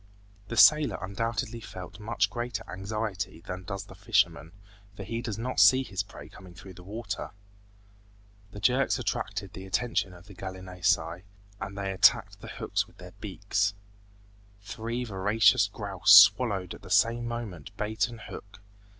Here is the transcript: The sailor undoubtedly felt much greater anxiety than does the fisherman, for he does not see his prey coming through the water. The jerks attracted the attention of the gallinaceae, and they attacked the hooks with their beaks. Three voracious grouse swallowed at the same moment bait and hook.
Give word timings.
The 0.47 0.57
sailor 0.57 0.97
undoubtedly 0.99 1.59
felt 1.61 1.99
much 1.99 2.31
greater 2.31 2.63
anxiety 2.67 3.39
than 3.41 3.65
does 3.65 3.85
the 3.85 3.93
fisherman, 3.93 4.51
for 4.95 5.03
he 5.03 5.21
does 5.21 5.37
not 5.37 5.59
see 5.59 5.83
his 5.83 6.01
prey 6.01 6.27
coming 6.27 6.55
through 6.55 6.73
the 6.73 6.83
water. 6.83 7.29
The 8.49 8.59
jerks 8.59 8.97
attracted 8.97 9.53
the 9.53 9.67
attention 9.67 10.13
of 10.13 10.25
the 10.25 10.33
gallinaceae, 10.33 11.21
and 11.59 11.77
they 11.77 11.91
attacked 11.91 12.41
the 12.41 12.47
hooks 12.47 12.87
with 12.87 12.97
their 12.97 13.13
beaks. 13.19 13.75
Three 14.63 15.03
voracious 15.03 15.67
grouse 15.67 16.11
swallowed 16.11 16.73
at 16.73 16.81
the 16.81 16.89
same 16.89 17.27
moment 17.27 17.69
bait 17.77 18.07
and 18.07 18.21
hook. 18.21 18.63